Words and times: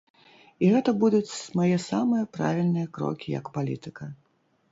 І 0.63 0.69
гэта 0.75 0.93
будуць 1.01 1.33
мае 1.59 1.75
самыя 1.89 2.23
правільныя 2.37 2.87
крокі 2.97 3.27
як 3.39 3.51
палітыка. 3.59 4.09